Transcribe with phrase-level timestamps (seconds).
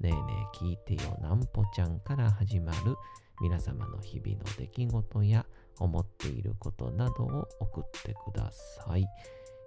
[0.00, 0.18] ねえね
[0.54, 2.94] え聞いてよなんぽちゃんから始まる
[3.40, 5.44] 皆様の日々の出来事や
[5.80, 9.06] 思っていることなどを送ってください。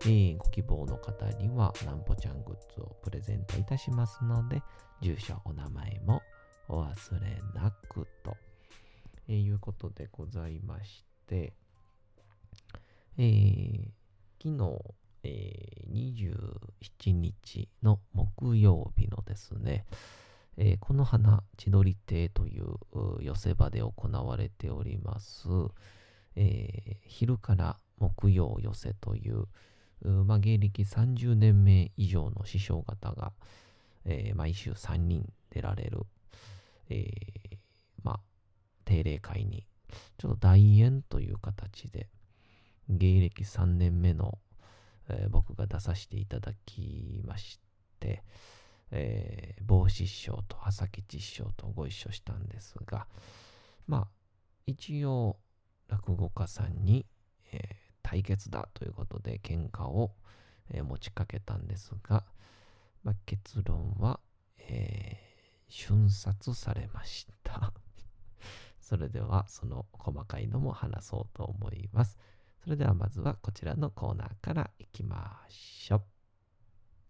[0.03, 4.63] えー、ご希望の方にはなんぽちゃんグッズをプレゼントいたしますので、
[5.01, 6.21] 住所、お名前も
[6.67, 8.35] お忘れなくと、
[9.27, 11.53] えー、いうことでございまして、
[13.17, 13.89] えー、
[14.41, 16.15] 昨日、えー、
[17.03, 19.85] 27日の木曜日のですね、
[20.57, 22.75] えー、この花千鳥亭という
[23.21, 25.47] 寄せ場で行われております、
[26.35, 29.45] えー、昼から木曜寄せという、
[30.03, 33.31] まあ、芸歴30年目以上の師匠方が、
[34.05, 36.01] えー、毎週3人出られる、
[36.89, 37.07] え、
[38.03, 38.19] まあ、
[38.85, 39.67] 定例会に、
[40.17, 42.07] ちょっと大演という形で、
[42.89, 44.39] 芸歴3年目の、
[45.09, 47.59] え、僕が出させていただきまし
[47.99, 48.23] て、
[48.91, 53.07] えー、帽子師匠と朝吉師匠とご一緒したんですが、
[53.87, 54.07] まあ、
[54.65, 55.37] 一応、
[55.87, 57.05] 落語家さんに、
[57.51, 57.61] えー、
[58.03, 60.11] 対決だということで喧嘩を、
[60.69, 62.23] えー、持ちかけたんですが、
[63.03, 64.19] まあ、結論は、
[64.59, 67.73] えー、瞬殺されました
[68.79, 72.17] それでは、その細かいのも話そうと思います。
[72.63, 76.03] それではまずはこちらのコーナーからいきましょ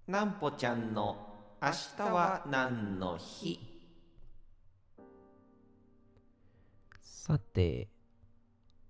[0.08, 0.12] う。
[0.12, 1.31] なんぽちゃんの
[1.64, 3.60] 明日は何の日？
[7.04, 7.88] さて、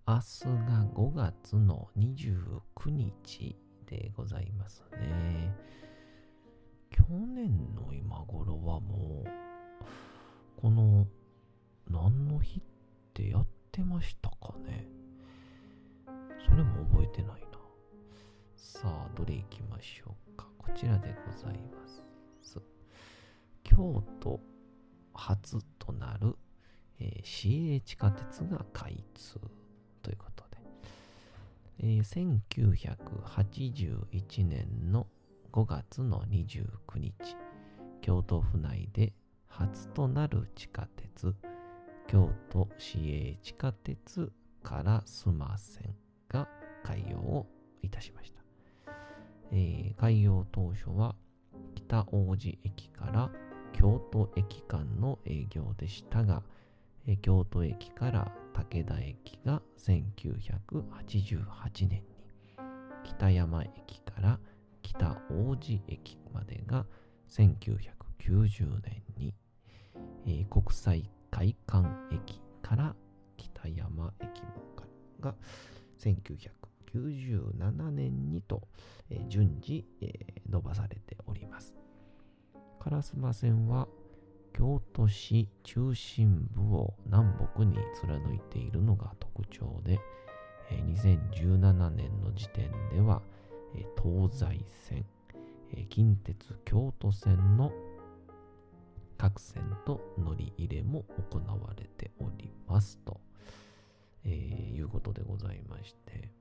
[0.08, 5.54] 明日が5月の29日でございますね。
[6.92, 9.30] 去年の今頃はもう、
[10.62, 11.06] この
[11.90, 12.64] 何の日っ
[13.14, 14.88] てやってましたかね
[16.48, 17.60] それも覚えてないな。
[18.56, 20.48] さあ、どれ行きましょうか。
[20.58, 22.11] こちらでございます。
[23.64, 24.40] 京都
[25.14, 26.36] 初となる、
[27.00, 29.40] えー、市営地下鉄が開通
[30.02, 30.58] ということで、
[31.80, 35.08] えー、1981年の
[35.52, 37.14] 5月の29日、
[38.02, 39.14] 京都府内で
[39.48, 41.36] 初となる地下鉄、
[42.08, 44.32] 京都市営地下鉄
[44.64, 45.96] から須磨線
[46.30, 46.48] が
[46.84, 47.48] 開業を
[47.82, 48.42] いたしました。
[49.52, 51.16] えー、開業当初は
[51.92, 53.30] 北大路駅から
[53.74, 56.42] 京都駅間の営業でしたが、
[57.22, 62.04] 京都駅から武田駅が1988年に、
[63.04, 64.40] 北山駅から
[64.82, 66.86] 北大路駅までが
[67.28, 69.36] 1990年に、
[70.46, 72.96] 国際会館駅から
[73.36, 74.42] 北山駅
[75.20, 75.36] が
[76.00, 76.61] 1990
[76.96, 78.68] 1997年にと、
[79.10, 81.74] えー、順次、えー、伸ばされております。
[82.80, 83.88] 烏丸線は
[84.54, 90.00] 京都市中心部を南北に貫いているのが特徴で
[90.72, 93.22] え、2017年の時点では
[93.76, 95.06] え東西線
[95.74, 97.72] え、近鉄京都線の
[99.18, 103.22] 各線と乗り入れも行われておりますと、
[104.26, 106.32] え、いうことでございまして、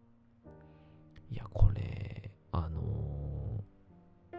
[1.30, 4.38] いや、これ、あのー、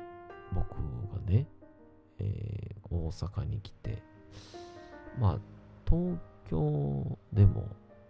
[0.53, 0.75] 僕
[1.13, 1.47] がね、
[2.19, 4.03] えー、大阪に来て、
[5.19, 5.39] まあ、
[5.89, 6.17] 東
[6.49, 7.67] 京でも、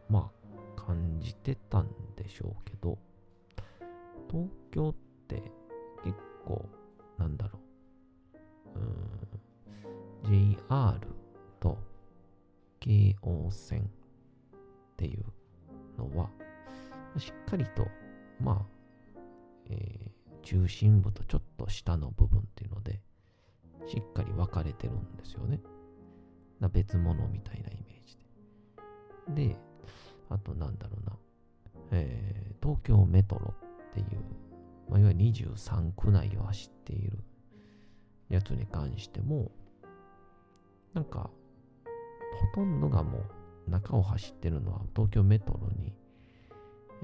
[0.09, 0.31] ま
[0.75, 2.97] あ、感じてたんでしょうけど、
[4.29, 4.95] 東京っ
[5.27, 5.43] て
[6.03, 6.67] 結構、
[7.17, 7.59] なんだろ
[8.75, 8.79] う、
[10.27, 10.99] うん、JR
[11.59, 11.77] と
[12.79, 13.85] 京王線っ
[14.97, 15.23] ていう
[15.97, 16.29] のは、
[17.17, 17.87] しっかりと、
[18.41, 19.21] まあ、
[19.69, 23.01] えー、中心部とちょっと下の部分っていうので、
[23.87, 25.61] しっかり分かれてるんですよね。
[26.59, 28.17] な別物みたいなイメージ
[29.35, 29.47] で。
[29.47, 29.57] で、
[30.29, 31.17] あとなんだろうな、
[31.91, 33.53] えー、東京メトロ
[33.91, 34.05] っていう、
[34.89, 37.19] まあ、いわゆる23区内を走っている
[38.29, 39.51] やつに関しても、
[40.93, 41.29] なんか、
[42.53, 43.19] ほとんどがも
[43.67, 45.93] う中を走ってるのは東京メトロに、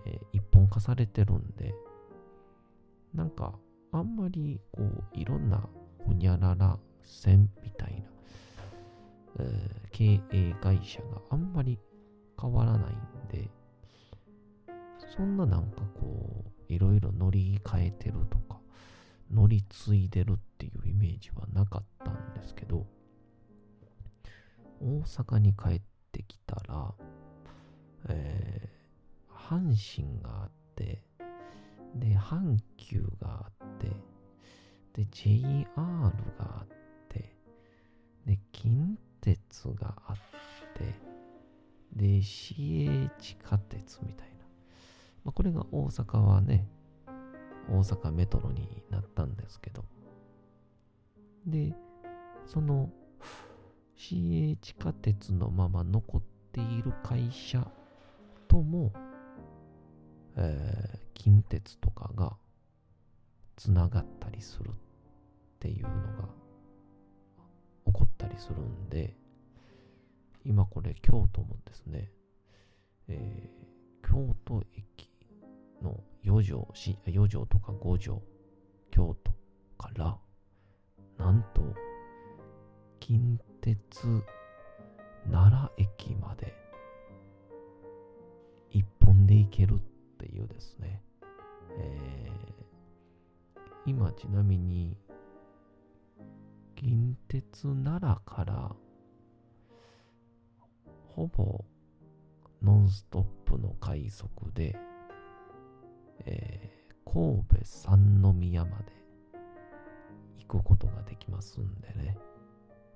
[0.07, 1.75] えー、一本化されてるんで、
[3.13, 3.53] なんか
[3.91, 5.61] あんまりこういろんな
[6.05, 8.03] ほにゃらら線みたいな、
[9.39, 11.77] えー、経営会社があんまり
[12.39, 13.49] 変わらないんで、
[15.15, 18.59] そんななんかこう、いろいろ乗り換えてるとか、
[19.31, 22.85] 乗り継いでるっていうイメージはなかったんですけど、
[24.79, 25.81] 大阪に帰っ
[26.11, 26.93] てきたら、
[28.09, 28.76] え、
[29.49, 31.01] 阪神があって、
[31.95, 33.87] で、阪急があって、
[34.93, 36.67] で、JR があっ
[37.07, 37.33] て、
[38.25, 40.15] で、近鉄があっ
[40.75, 40.93] て、
[41.95, 44.45] で、市営地下鉄みたいな。
[45.23, 46.67] まあ、これが大阪はね、
[47.69, 49.85] 大阪メトロになったんですけど。
[51.45, 51.73] で、
[52.45, 52.89] その
[53.95, 56.21] 市営地下鉄のまま残っ
[56.51, 57.65] ている会社
[58.49, 58.91] とも、
[60.39, 62.37] えー、近鉄とかが
[63.55, 64.73] つながったりするっ
[65.59, 66.29] ていうのが
[67.87, 69.15] 起こったりするんで、
[70.45, 72.11] 今これ京都もですね、
[73.07, 75.09] えー、京都駅
[75.81, 76.67] の4条、
[77.07, 78.21] 4条とか5条、
[78.91, 79.31] 京都
[79.77, 80.17] から、
[81.17, 81.61] なんと、
[82.99, 84.23] 近鉄
[85.31, 86.53] 奈良駅まで
[88.69, 91.01] 一本で行けるっていうですね、
[91.77, 94.97] えー、今ちなみに
[96.75, 98.71] 近鉄奈良から
[101.15, 101.65] ほぼ
[102.61, 104.75] ノンストップの快速で、
[106.25, 108.85] えー、神戸三宮まで
[110.37, 112.17] 行くことができますんでね。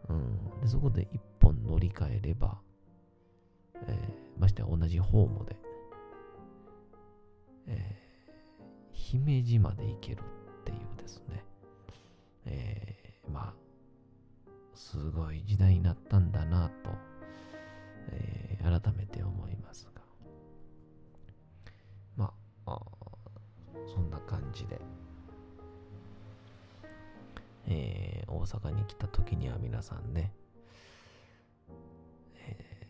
[0.09, 2.59] うん、でそこで一本乗り換えれば、
[3.87, 5.55] えー、まして同じホームで、
[9.11, 10.19] 姫路まで行ける
[10.61, 11.43] っていうですね、
[12.45, 13.53] えー、まあ、
[14.73, 16.91] すごい時代になったんだなと、
[18.07, 20.01] えー、改めて思いますが、
[22.15, 22.33] ま
[22.65, 22.79] あ、
[23.93, 24.79] そんな感じで、
[27.67, 30.31] えー、大阪に来た時には皆さんね、
[32.47, 32.87] え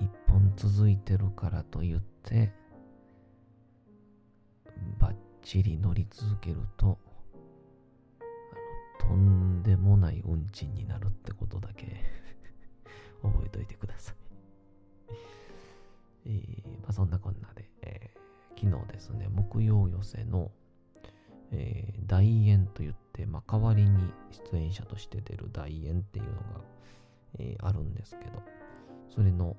[0.00, 2.61] ー、一本続いてるからと言って、
[5.42, 6.96] バッチリ乗り続けると、
[9.00, 12.00] とんでもない運賃になるってことだけ
[13.22, 14.16] 覚えておいてください。
[16.26, 20.52] えー、まあ、そんなこんなで、えー、昨日ですね、木曜寄せの、
[21.50, 24.12] えー、大演と言って、まあ、代わりに
[24.52, 26.60] 出演者として出る大演っていうのが、
[27.40, 28.40] え、あるんですけど、
[29.08, 29.56] それの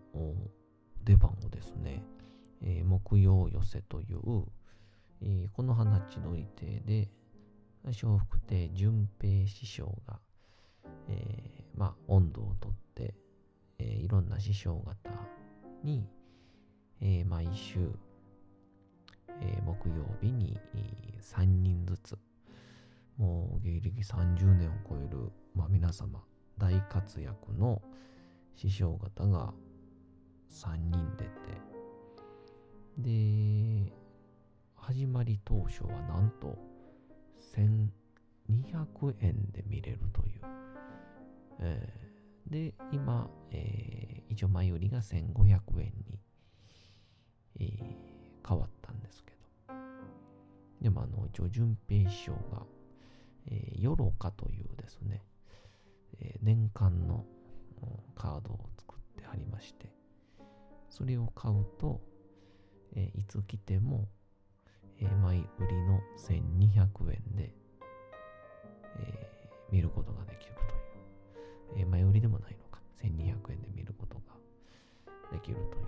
[1.03, 2.01] 出番をですね、
[2.61, 4.45] え、木曜寄せという、
[5.25, 7.09] え、この花地のり亭で、
[7.85, 10.19] 笑福亭淳平師匠が、
[11.09, 13.13] えー、まあ、温度をとって、
[13.79, 15.09] えー、いろんな師匠方
[15.83, 16.05] に、
[17.01, 17.89] えー、毎週、
[19.41, 22.17] えー、木曜日に、えー、3人ずつ、
[23.17, 26.21] もう芸歴30年を超える、まあ、皆様、
[26.57, 27.81] 大活躍の
[28.55, 29.53] 師匠方が
[30.49, 31.29] 3人出て、
[32.97, 34.02] で、
[34.85, 36.57] 始まり当初はなんと
[37.55, 40.41] 1200円で見れるという。
[41.59, 46.19] えー、で、今、えー、一応前売りが1500円に
[47.59, 49.73] えー、変わったんですけど。
[50.81, 52.65] でもあの、一応、順平師匠が、
[53.47, 55.23] えー、ヨロカというですね、
[56.19, 57.25] え、年間の
[58.15, 59.91] カードを作ってありまして、
[60.89, 62.01] それを買うと、
[62.95, 64.09] え、いつ来ても、
[64.99, 67.53] えー、前売りの1200円で、
[68.99, 70.55] えー、見ることができる
[71.73, 74.21] という、えー、前売りでもないのか、1200円で見ることが
[75.31, 75.85] できるという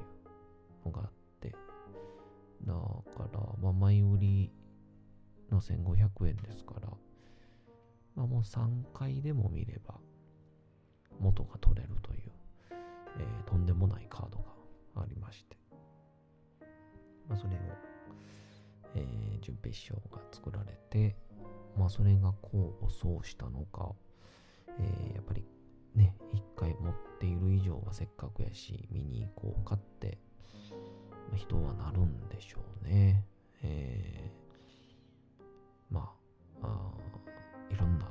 [0.85, 1.55] のがあって、
[2.65, 4.51] だから、まあ、前売り
[5.51, 6.89] の1500円ですから、
[8.15, 9.95] まあ、もう3回でも見れば
[11.19, 12.31] 元が取れるという、
[13.19, 14.39] えー、とんでもないカード
[14.95, 15.57] がありまして、
[17.27, 17.59] まあ、それを、
[19.47, 21.15] えー、淳平師匠が作られて、
[21.77, 23.91] まあ、それが功を奏したのか、
[24.79, 25.43] えー、やっぱり
[25.95, 30.17] ね、一回持っている以上はせっかくやし、見に行こうかって、
[31.29, 33.23] まあ、人はなるんでしょうね。
[33.63, 35.43] えー、
[35.89, 36.11] ま
[36.61, 36.91] ああ、
[37.71, 38.05] いろんな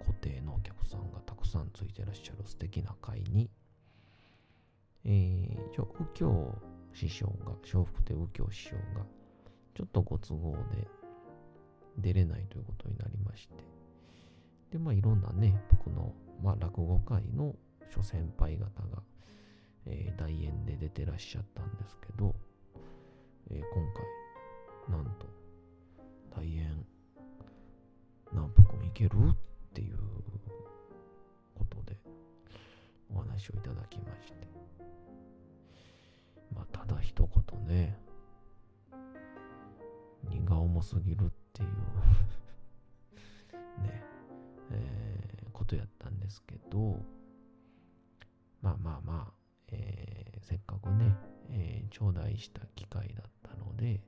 [0.00, 3.50] 固定のお客さんがたくさんついてらっしゃる素敵な会に、
[5.04, 6.62] えー、一応、右京
[6.92, 9.04] 師匠が、笑福亭右京師匠が、
[9.74, 10.88] ちょっとご都合で
[11.98, 13.54] 出れないということになりまして、
[14.70, 16.12] で、まあ、いろんなね、僕の、
[16.42, 17.54] まあ、落語界の
[17.90, 19.02] 諸先輩方が、
[19.86, 22.34] えー、大演で出てらっしゃったんですけど、
[23.50, 23.92] えー、今
[24.88, 25.26] 回、なんと、
[26.36, 26.84] 大演、
[28.32, 29.36] 何歩いけるっ
[29.72, 29.98] ていう
[31.54, 31.96] ことで、
[33.12, 34.48] お話をいただきまして、
[36.54, 37.96] まあ、ただ一言ね、
[40.30, 41.68] 荷が重すぎるっていう
[43.82, 44.02] ね、
[44.70, 47.04] えー、ことやったんですけど、
[48.60, 49.34] まあまあまあ、
[49.68, 51.14] えー、せっかくね、
[51.50, 54.02] えー、頂戴した機会だったので、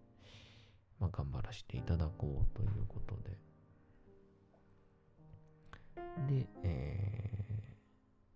[0.98, 3.38] まあ、頑張らせていただこうということで。
[6.28, 7.76] で、え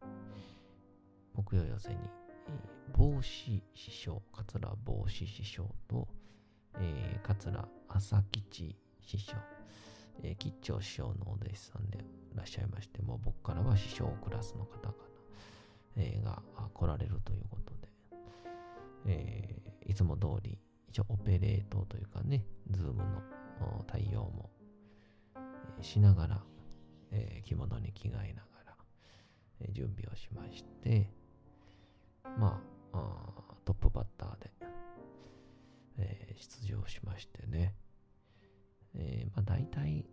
[0.02, 0.06] ー、
[1.34, 1.96] 木曜寄せに、
[2.92, 6.08] 帽子師匠、桂帽子師匠と、
[6.80, 9.37] えー、桂あさ吉師匠、
[10.22, 14.94] えー、吉朝師匠のお弟子さんでいらっしゃいまして、もう僕からは師匠クラスの方々、
[15.96, 17.88] えー、が来られるということで、
[19.06, 20.58] えー、いつも通り、
[20.88, 24.50] 一応オペレートというかね、 Zoom の対応も、
[25.82, 26.42] しながら、
[27.12, 28.76] え、着物に着替えながら、
[29.60, 31.10] え、準備をしまして、
[32.38, 34.50] まあ、あトップバッターで、
[36.00, 37.75] えー、出場しましてね、
[38.95, 40.07] えー、まあ大体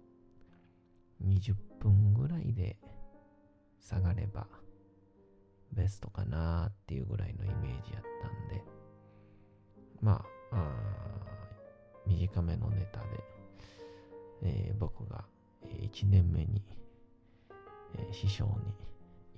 [1.24, 2.78] 20分ぐらいで
[3.80, 4.48] 下がれば
[5.74, 8.64] ベストかなっていうぐらいのイメージやったんで、
[10.02, 10.98] まあ、あ
[12.06, 13.08] 短めのネタで、
[14.44, 15.26] えー、僕が
[15.66, 16.64] 1年目に、
[17.96, 18.74] えー、師匠に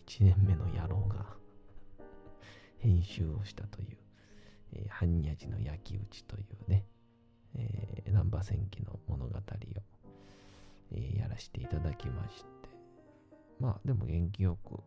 [0.07, 1.25] 1年目の野郎が
[2.79, 3.97] 編集をしたという、
[4.73, 6.85] えー、般若寺の焼き打ちというね、
[7.55, 9.41] えー、南波戦記の物語を、
[10.91, 12.69] えー、やらせていただきまして、
[13.59, 14.79] まあでも元気よく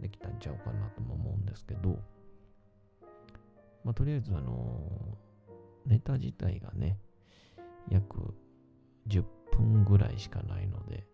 [0.00, 1.98] できたんちゃうかなとも思うんですけど、
[3.84, 6.98] まあとりあえずあのー、ネタ自体がね、
[7.88, 8.34] 約
[9.08, 11.06] 10分ぐらいしかないので、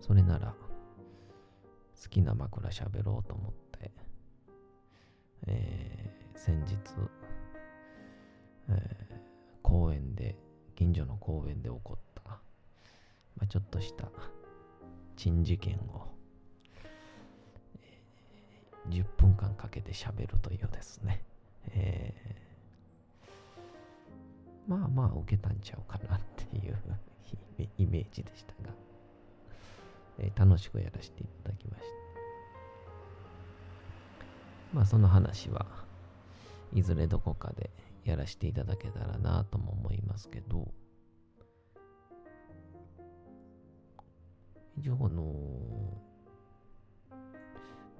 [0.00, 0.54] それなら
[2.02, 3.90] 好きな枕喋ろうと思って、
[5.46, 6.76] えー、先日、
[8.70, 9.14] えー、
[9.62, 10.36] 公園で、
[10.74, 12.38] 近所の公園で起こった、ま
[13.42, 14.08] あ、ちょっとした
[15.16, 16.08] 珍事件を、
[17.76, 21.22] えー、10分間かけて喋るというですね、
[21.70, 26.76] えー、まあまあ受けたんちゃうかなっていう
[27.78, 28.74] イメージでしたが、
[30.18, 32.03] えー、楽しくやらせていただきました。
[34.74, 35.66] まあその話は
[36.72, 37.70] いずれどこかで
[38.04, 40.68] やらせていただけたらなとも思いますけど、
[44.76, 45.32] 一応あの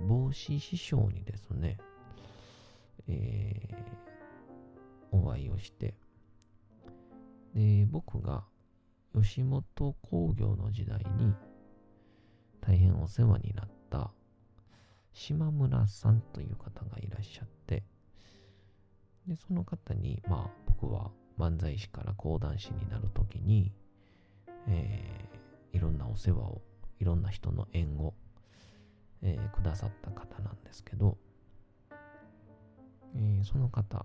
[0.00, 1.78] 帽子師匠にですね、
[3.07, 5.95] えー、お会いをして、
[7.54, 8.43] で、僕が
[9.14, 11.33] 吉本興業の時代に
[12.61, 14.11] 大変お世話になった
[15.14, 17.85] 島村さんという方がいらっしゃって、
[19.26, 23.73] で、その方に、まあ、僕は漫才師から講談師になるときに、
[24.66, 26.61] えー、いろんなお世話を、
[26.99, 28.14] いろんな人の縁を、
[29.23, 31.16] えー、くださった方なんですけど、
[33.16, 34.04] えー、その方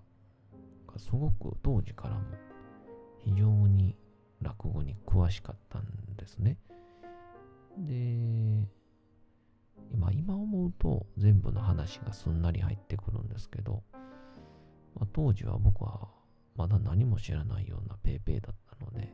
[0.88, 2.22] がすごく当時からも
[3.24, 3.96] 非常に
[4.42, 5.86] 落語に詳しかったん
[6.18, 6.58] ですね。
[7.78, 8.68] で、
[9.92, 13.84] 今、今思うと全部の話がすんなり入ってくるんですけど、
[14.96, 16.10] まあ、当時は僕は
[16.56, 19.14] まだ何も知らないような paypay だったので、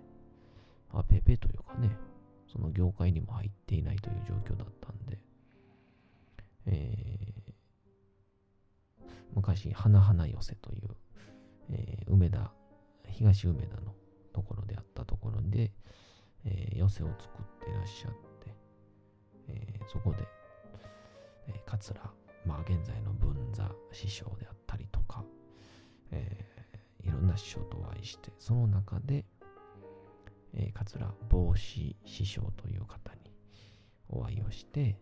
[0.91, 1.95] あ、paypay というかね、
[2.47, 5.19] その業界にも入っていないという状況だったんで、
[6.67, 9.05] えー、
[9.35, 10.89] 昔、花々寄せという、
[11.69, 12.51] えー、梅田、
[13.09, 13.93] 東梅田の
[14.33, 15.71] ところであったところで、
[16.45, 18.55] えー、寄せを作っていらっしゃって、
[19.49, 20.27] えー、そこで、
[21.47, 21.99] えー、桂、
[22.45, 25.23] まあ現在の文座師匠であったりとか、
[26.11, 29.25] えー、いろんな師匠とお会いして、その中で、
[30.53, 33.31] えー、桂帽子師匠という方に、
[34.09, 34.95] お会いをして、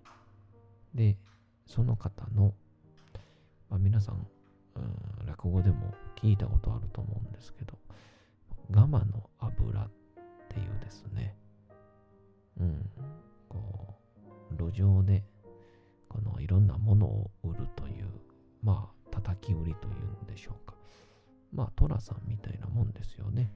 [0.93, 1.17] で、
[1.65, 2.53] その方の、
[3.69, 4.27] まあ、皆さん、
[4.75, 7.77] うん、落語でも聞いたことあると思うんですけど、
[8.71, 9.89] ガマの油っ
[10.49, 11.35] ていうですね、
[12.59, 12.89] うん、
[13.49, 13.95] こ
[14.51, 15.23] う、路上で、
[16.13, 18.05] このいろんなものを売るという、
[18.61, 20.75] まあ、叩き売りというんでしょうか。
[21.51, 23.51] まあ、寅さんみたいなもんですよね。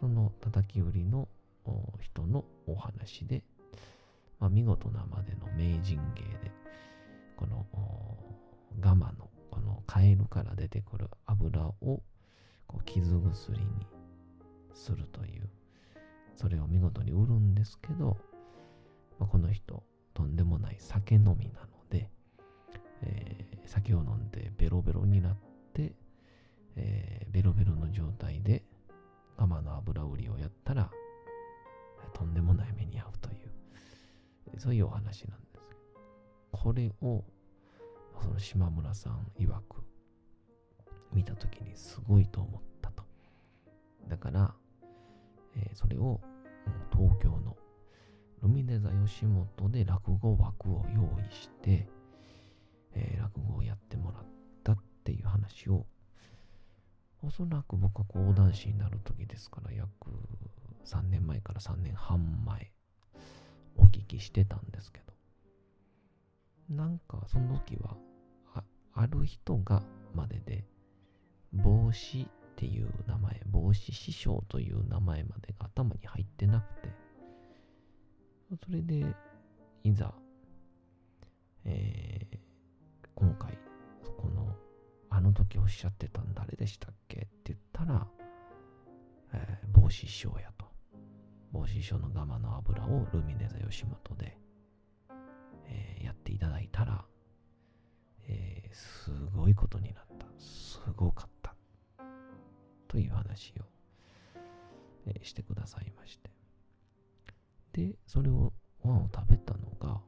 [0.00, 1.28] その叩き売りの
[2.00, 3.44] 人のお話で、
[4.40, 6.50] まあ、見事なまでの名人芸で、
[7.36, 7.64] この
[8.80, 12.02] ガマのこのカエルから出てくる油を
[12.66, 13.86] こう傷薬に
[14.74, 15.48] するという、
[16.34, 18.16] それを見事に売るんですけど、
[19.18, 19.82] まあ、この人、
[20.16, 22.08] とんでもない酒飲みなので、
[23.02, 25.36] えー、酒を飲んでベロベロになっ
[25.74, 25.92] て、
[26.74, 28.64] えー、ベロベロの状態で
[29.36, 30.90] ガマの油売りをやったら、
[32.14, 33.34] とんでもない目に遭うとい
[34.54, 35.60] う、そういうお話なんです。
[36.50, 37.22] これを、
[38.18, 39.84] その島村さん曰く、
[41.12, 43.04] 見たときにすごいと思ったと。
[44.08, 44.54] だから、
[45.56, 46.22] えー、それを
[46.90, 47.54] 東京の
[48.46, 51.88] ルミネ座吉本で落語枠を用意して、
[52.94, 54.22] えー、落語をやってもらっ
[54.62, 55.84] たっていう話を
[57.22, 59.88] おそらく僕は講談師になる時ですから約
[60.84, 62.70] 3年前から3年半前
[63.76, 65.06] お聞きしてたんですけど。
[66.68, 67.96] なんかその時は
[68.54, 68.62] あ
[68.94, 69.82] ある人が
[70.14, 70.64] までで
[71.52, 72.26] 帽子っ
[72.56, 77.05] ていう名前帽子師匠という名前までが頭に入ってなくて
[78.48, 79.04] それで
[79.82, 80.14] いざ、
[81.64, 82.38] えー、
[83.14, 83.58] 今回
[84.16, 84.54] この
[85.10, 87.16] あの時おっしゃってたん誰でしたっけ？
[87.16, 88.06] って言ったら、
[89.32, 90.66] えー、帽子師匠やと。
[91.52, 94.38] 帽子師匠のガマの油をルミネ座吉本で、
[95.66, 97.04] えー、やっていただいたら、
[98.28, 100.26] えー、すごいことになった。
[100.38, 101.54] すごかった。
[102.88, 103.64] という話を、
[105.06, 106.30] え、してくださいまして。
[107.76, 110.00] で、それを、ご飯を食べたのが、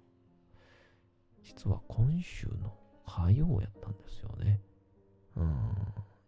[1.43, 2.73] 実は今週の
[3.07, 4.61] 火曜やったんですよね。
[5.37, 5.77] うん、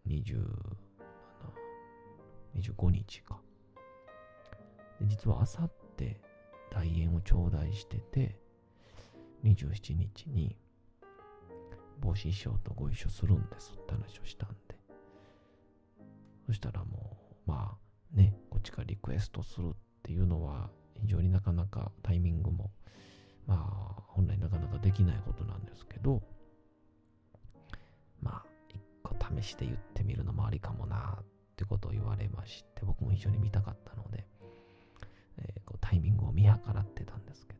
[0.07, 0.45] 20、
[2.55, 3.39] 25日か。
[4.99, 6.21] で実はあさって
[6.69, 8.39] 大宴を頂戴してて、
[9.43, 10.55] 27日に
[11.99, 14.77] 帽子衣装とご一緒するんですって話をしたんで。
[16.45, 17.75] そしたらもう、ま
[18.13, 19.73] あね、こっちからリクエストするっ
[20.03, 20.69] ていうのは
[21.01, 22.71] 非常になかなかタイミングも、
[23.47, 23.55] ま
[23.97, 26.21] あ本来なかなかできないことなんですけど、
[28.21, 34.25] まあ一個試して言ってみるのもありかもなってことを言われまして、僕も非常に見たかったので、
[35.37, 37.59] えー、こうタイミングを見計らってたんですけど、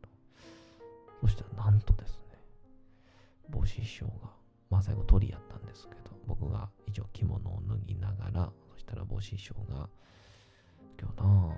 [1.21, 2.39] そしたらなんとですね、
[3.49, 4.29] 帽子師匠が、
[4.69, 9.89] まあ最後鳥やったんですけど、僕が一応着物を脱ぎながら、そしたら帽子師匠が、
[10.99, 11.55] 今日な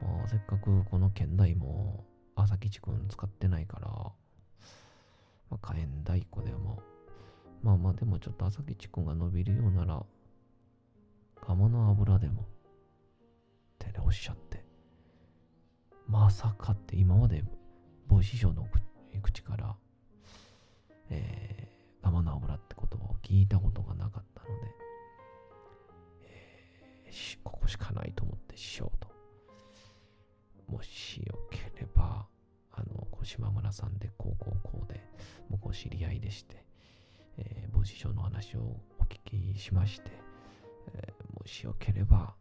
[0.00, 4.14] もうせっかくこの県内も朝吉くん使ってないから、ま
[5.52, 6.80] あ、火炎太鼓でも
[7.62, 10.02] まあまあでもちょっと朝吉くんが伸びるようなら、
[11.40, 12.44] 釜の油でも、っ
[13.78, 14.64] てね、おっしゃって。
[16.06, 17.44] まさかって今まで
[18.08, 18.66] 帽子匠の
[19.22, 19.76] 口から、
[21.10, 24.52] えー、釜の油って言葉を聞いたことがなかったので、
[26.24, 29.08] えー、ここしかないと思って師匠と。
[30.70, 32.26] もしよければ、
[32.72, 35.00] あの、小島村さんでこうこうこうで、
[35.50, 36.64] 僕お知り合いでして、
[37.38, 38.60] えー、母子書の話を
[38.98, 40.10] お聞きしまして、
[40.94, 42.34] えー、もしよければ、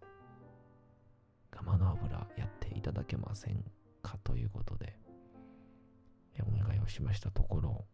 [1.52, 3.64] ガマの油やっていただけません
[4.04, 4.96] かということで、
[6.48, 7.86] お願いをしましたところ、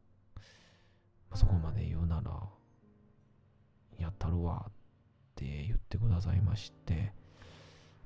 [1.34, 2.32] そこまで言うなら、
[3.98, 4.72] やったるわっ
[5.36, 7.14] て言ってくださいまして、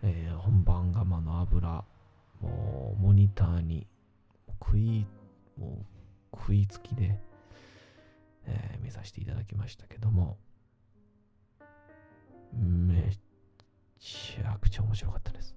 [0.01, 1.83] えー、本番ガマの油、
[2.41, 3.87] もうモニターに
[4.61, 5.05] 食い、
[5.57, 5.85] も
[6.33, 7.19] う食いつきで、
[8.45, 10.37] えー、見させていただきましたけども、
[12.53, 13.11] め
[13.99, 15.55] ちゃくちゃ面白かったです。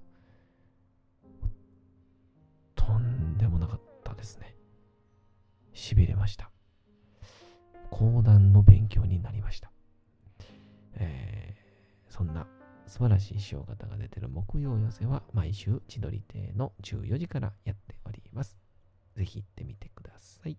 [2.75, 4.57] とんでもなかったですね。
[5.73, 6.51] 痺れました。
[7.91, 9.71] 講談の勉強になりました。
[10.97, 12.47] えー、そんな
[12.93, 18.59] 素晴らしい師匠方が出てる木曜寄せは毎週千鳥亭の14時からやっております。
[19.17, 20.59] ぜひ行ってみてください。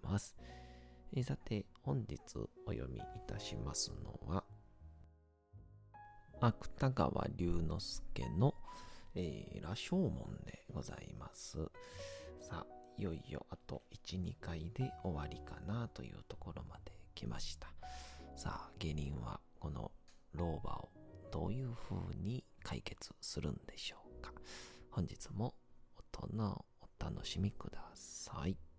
[0.11, 0.35] ます。
[1.23, 2.19] さて、本日
[2.65, 4.43] お読みいたしますのは、
[6.41, 8.53] 芥川龍之介の、
[9.15, 11.59] えー、羅生門でございます。
[12.41, 12.65] さあ、
[12.97, 17.67] いよいよあと1、2回で終わりかなというところまで来ました。
[18.35, 19.91] さあ、芸人はこの
[20.33, 20.89] 老婆を
[21.31, 24.33] どういう風に解決するんでしょうか。
[24.89, 25.55] 本日も
[25.95, 28.70] 音のお楽しみください。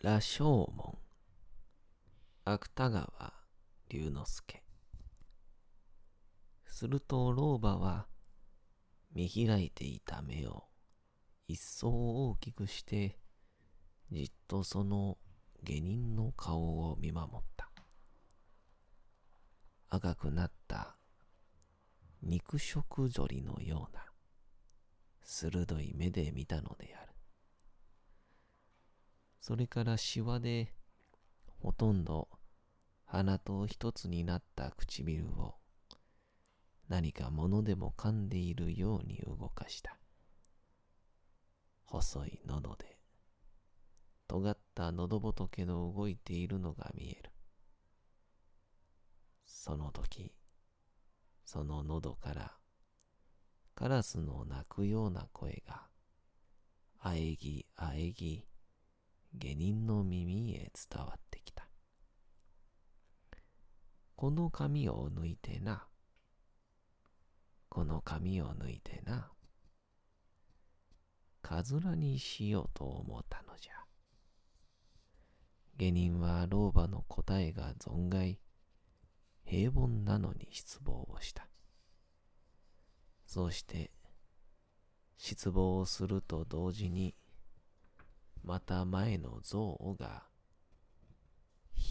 [0.00, 0.96] 羅生門。
[2.44, 3.32] 芥川
[3.88, 4.62] 龍之介。
[6.66, 8.06] すると老婆は
[9.12, 10.66] 見開いていた目を
[11.48, 13.18] 一層大きくして
[14.12, 15.18] じっとその
[15.64, 17.68] 下人の顔を見守った。
[19.88, 20.96] 赤くなった
[22.22, 24.04] 肉食ぞりのような
[25.24, 27.07] 鋭い目で見たのである。
[29.40, 30.72] それからシワで
[31.60, 32.28] ほとんど
[33.04, 35.54] 鼻と一つになった唇を
[36.88, 39.98] 何か物でも噛んでいるように動かした。
[41.84, 42.98] 細い喉で
[44.26, 47.30] 尖った喉仏の動いているのが見える。
[49.46, 50.34] その時、
[51.44, 52.52] その喉から
[53.74, 55.86] カラスの鳴くような声が、
[57.00, 58.47] あえぎあえぎ
[59.34, 61.68] 下人の耳へ伝わってきた。
[64.16, 65.86] この髪を抜いてな。
[67.68, 69.30] この髪を抜いてな。
[71.42, 73.72] かずらにしようと思ったのじゃ。
[75.76, 78.40] 下人は老婆の答えが存外
[79.44, 81.48] 平凡なのに失望をした。
[83.24, 83.92] そうして
[85.16, 87.14] 失望をすると同時に
[88.48, 90.22] また前の憎悪が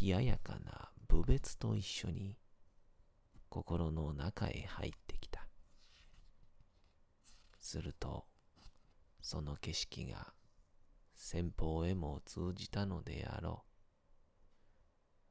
[0.02, 2.36] 冷ややかな部別と一緒に
[3.48, 5.48] 心の中へ入ってきた。
[7.60, 8.26] すると、
[9.22, 10.34] その景色が
[11.14, 13.64] 先方へも通じたのであろ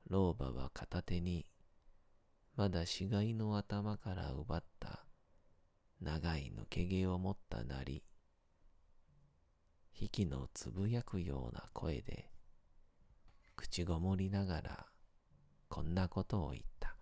[0.09, 0.13] う。
[0.13, 1.45] 老婆は片手に、
[2.55, 5.05] まだ死骸の頭から奪った
[6.01, 8.05] 長い抜け毛を持ったなり、
[9.99, 12.31] 息のつぶやくような声で、
[13.57, 14.87] 口ごもりながら、
[15.71, 16.97] こんなことを言った。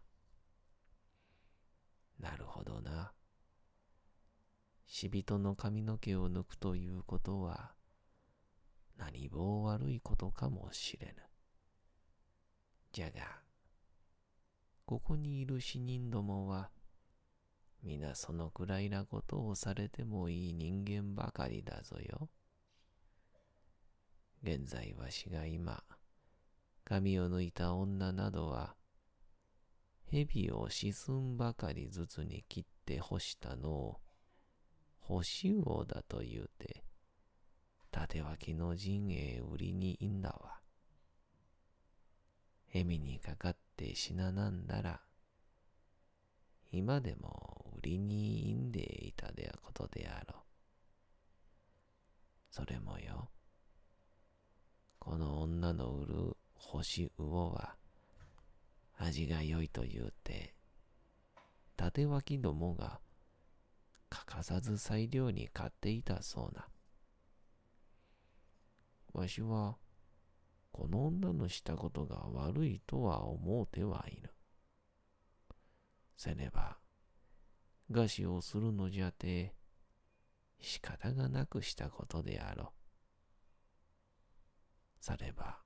[2.20, 3.12] なるほどな。
[4.86, 7.72] 死人の髪の毛を抜くということは、
[8.96, 11.14] 何も悪いことかもしれぬ。
[12.92, 13.40] じゃが、
[14.86, 16.70] ここにいる死人どもは、
[17.82, 22.30] 皆そのくらいなことをされてもいい人間ばかりだぞよ。
[24.46, 25.82] 現在わしが今、
[26.84, 28.74] 髪を抜いた女などは、
[30.10, 34.00] 蛇を四寸ばかりずつに切って干したのを、
[35.00, 36.84] 干し魚だと言うて、
[37.90, 40.60] 縦脇の陣営売りにいんだわ。
[42.68, 45.00] 蛇にかかって死ななんだら、
[46.70, 50.42] 今でも売りにいんでいたではことであろう。
[52.50, 53.30] それもよ、
[55.04, 57.76] この女の売る干し魚は、
[58.96, 60.54] 味が良いと言うて、
[61.76, 63.00] 縦脇どもが
[64.08, 66.66] 欠かさず裁量に買っていたそうな。
[69.12, 69.76] わしは、
[70.72, 74.30] この女のしたことが悪いとは思うてはいぬ。
[76.16, 76.78] せねば、
[77.90, 79.54] 餓死をするのじゃて、
[80.62, 82.73] 仕方がなくしたことであろう。
[85.04, 85.58] されば、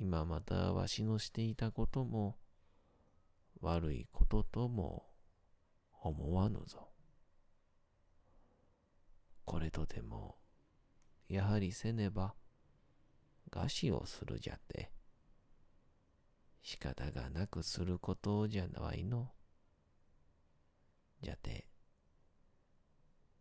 [0.00, 2.38] 今またわしのしていたことも
[3.60, 5.04] 悪いこととも
[6.00, 6.88] 思わぬぞ。
[9.44, 10.36] これとても、
[11.28, 12.34] やはりせねば、
[13.50, 14.90] 餓死をするじゃて、
[16.62, 19.30] 仕方がなくすることじゃないの。
[21.20, 21.68] じゃて、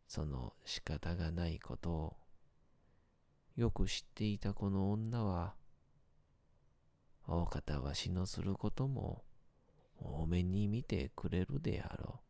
[0.06, 2.18] その仕方がないことを、
[3.58, 5.56] よく知っていたこの女は、
[7.28, 9.24] 大方わしのすることも、
[10.00, 12.22] 多めに見てくれるであろ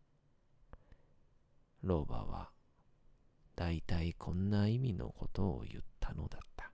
[1.83, 1.87] う。
[1.87, 2.49] 老婆は、
[3.57, 6.71] だいたいこんな意味のことを言ったのだった。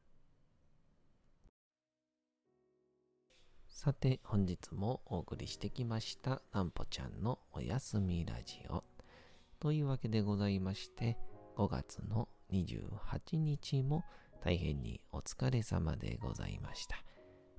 [3.68, 8.84] さて、本日もお送りしてきました、なんぽちゃんのおやすみラジオ。
[9.60, 11.18] というわけでございまして、
[11.56, 14.04] 5月の28日も
[14.44, 16.98] 大変にお疲れ様でございました。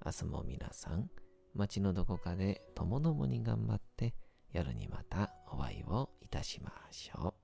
[0.04, 1.08] 明日も皆さん、
[1.54, 4.14] 街のどこかでともどもに頑張って、
[4.52, 7.34] 夜にまたお会いをいたしましょ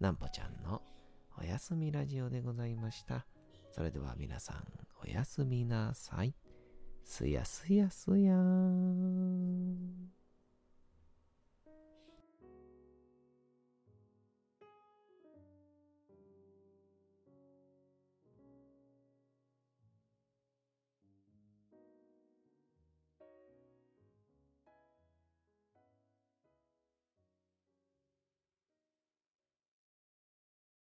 [0.00, 0.02] う。
[0.02, 0.82] なんぽちゃんの
[1.40, 3.24] おやすみラジオでございました。
[3.70, 4.64] それでは皆さん、
[5.02, 6.34] おやすみなさい。
[7.04, 10.23] すやすやすやーん。